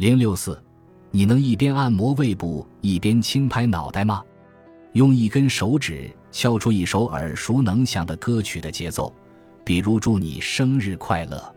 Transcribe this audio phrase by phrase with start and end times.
[0.00, 0.58] 零六四，
[1.10, 4.24] 你能一边按摩胃部一边轻拍脑袋吗？
[4.94, 9.14] 用一根手指敲出一首耳熟能详的歌曲的节奏，
[9.62, 11.54] 比如“祝你生日快乐”，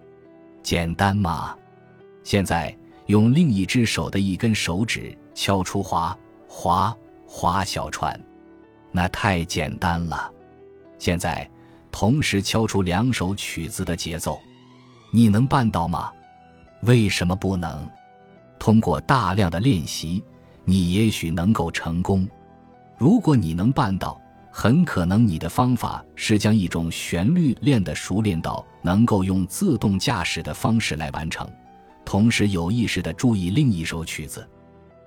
[0.62, 1.56] 简单吗？
[2.26, 6.14] 现在用另一只手的一根手指敲出“划
[6.46, 6.94] 划
[7.25, 8.20] 划小船”，
[8.91, 10.30] 那太简单了。
[11.00, 11.50] 现在
[11.94, 14.38] 同时敲出两首曲子的节奏，
[15.14, 16.12] 你能办到吗？
[16.82, 17.89] 为什么不能？
[18.60, 20.24] 通过大量的练习，
[20.66, 22.28] 你也许能够成功。
[22.98, 24.20] 如果你能办到，
[24.52, 31.50] 很可能你的方法是将一种旋律练得熟练到能够用自动驾驶的方式来完成，
[32.06, 34.47] 同时有意识地注意另一首曲子。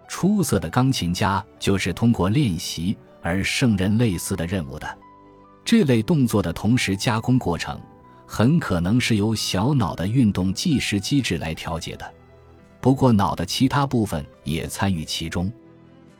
[0.09, 4.98] 出色的钢琴家就是通过练习而胜任类似的任务的。
[5.65, 7.80] 这类动作的同时加工过程，
[8.26, 12.15] 很可能是由小脑的运动计时机制来调节的。
[12.86, 15.52] 不过，脑的其他部分也参与其中。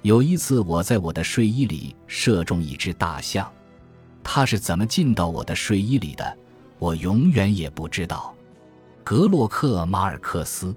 [0.03, 3.49] 有一次，我在我的睡衣里射中一只大象，
[4.25, 6.37] 它是怎么进到我的睡衣里的，
[6.81, 8.35] 我永远也不知道。
[9.05, 10.75] 格洛克马尔克斯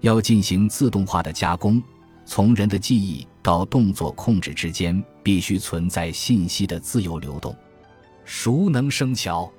[0.00, 1.82] 要进行自动化的加工，
[2.26, 7.56] 从人的记忆到动作控制之间必须存在信息的自由流动。
[8.26, 9.50] 熟能生巧，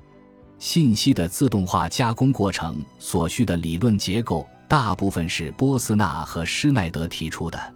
[0.66, 7.74] 信息的自动化加工过程所需的理论结构大部分是波斯纳和施耐德提出的。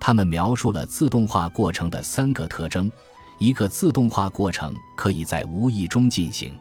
[0.00, 2.90] 他们描述了自动化过程的三个特征：
[3.38, 6.52] 一个自动化过程可以在无意中进行。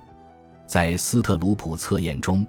[0.68, 2.46] 在斯特鲁普测验中，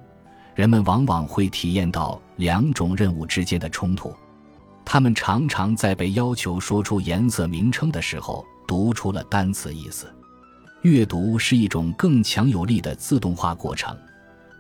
[0.55, 4.15] 人们往往会体验到两种任务之间的冲突。
[4.85, 10.15] 他们常常在被要求说出颜色名称的时候，读出了单词意思。
[10.83, 13.97] 阅读是一种更强有力的自动化过程，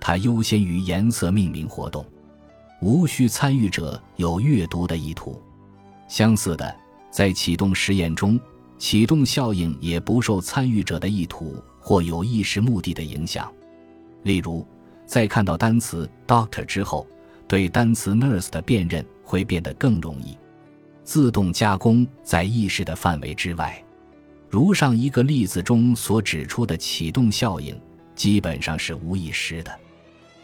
[0.00, 2.05] 它优先于颜色命名活动，
[2.80, 5.41] 无需参与者有阅读的意图。
[6.08, 6.75] 相似的，
[7.10, 8.38] 在启动实验中，
[8.78, 13.50] 启动效应也不受参与者的意图或有意识目的的影响。
[14.25, 14.66] 例如，
[15.06, 17.06] 在看到单词 doctor 之后，
[17.47, 20.37] 对单词 nurse 的辨认会变得更容易。
[21.04, 23.82] 自动加工在意识的范围之外，
[24.50, 27.78] 如上一个例子中所指出的启动效应，
[28.14, 29.70] 基本上是无意识的。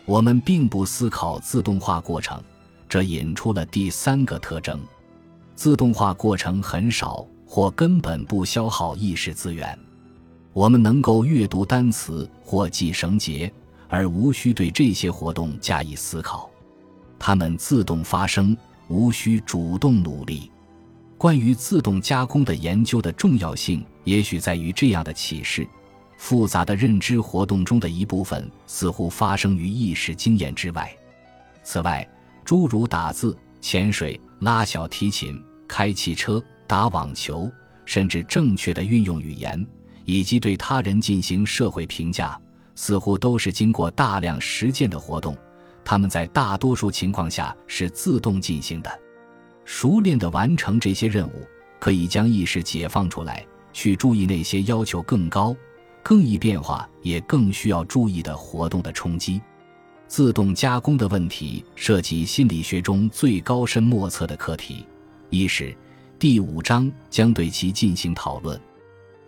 [0.04, 2.42] 我们并不思考自动化过程，
[2.87, 4.78] 这引出了第三个特征。
[5.54, 9.78] 自动化过程很少或根本不消耗意识资源，
[10.53, 13.50] 我们能够阅读单词或记绳结，
[13.88, 16.50] 而无需对这些活动加以思考，
[17.19, 18.54] 它们自动发生，
[18.88, 20.50] 无需主动努力。
[21.16, 25.66] 关于自动加工的研究的重要性，也许在于这样的启示：
[26.16, 30.94] 复杂的认知活动中的一部分似乎发生于意识经验之外。
[31.62, 32.09] 此外，
[32.44, 34.20] 诸如打字、潜水。
[34.41, 37.50] 拉小提琴、开汽车、打网球，
[37.87, 39.66] 甚至正确的运用语言，
[40.04, 42.38] 以及对他人进行社会评价，
[42.75, 45.34] 似乎都是经过大量实践的活动。
[45.82, 49.00] 他们在大多数情况下是自动进行的。
[49.65, 51.47] 熟练地完成这些任务，
[51.81, 55.54] 可以将意识解放出来，去注意那些要求更高、
[56.02, 59.38] 更易变化也更需要注意的活动的冲击。
[60.06, 64.86] 自动加工的问题涉及心理学中最高深莫测的课题，
[65.28, 65.76] 一是
[66.18, 68.58] 第五章将对其进行讨论。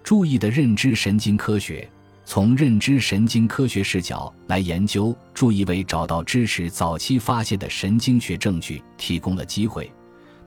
[0.03, 1.91] 注意的认知神经科学
[2.25, 9.91] 从认知神经科学视角来研究注意，为找到支持早期发现的神经学证据提供了机会，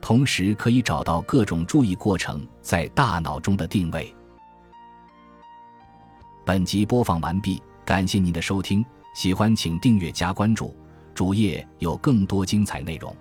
[0.00, 4.14] 同时可以找到各种注意过程在大脑中的定位。
[6.44, 8.84] 本集播放完毕，感谢您的收听。
[9.14, 10.74] 喜欢请订阅加关注，
[11.14, 13.14] 主页有更多精彩内容。